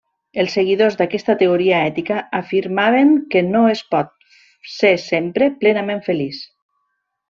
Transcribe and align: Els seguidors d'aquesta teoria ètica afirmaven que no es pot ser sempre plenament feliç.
Els 0.43 0.53
seguidors 0.57 0.95
d'aquesta 1.01 1.35
teoria 1.41 1.81
ètica 1.89 2.17
afirmaven 2.39 3.13
que 3.37 3.45
no 3.53 3.63
es 3.77 3.87
pot 3.95 4.13
ser 4.81 4.97
sempre 5.09 5.55
plenament 5.65 6.07
feliç. 6.13 6.47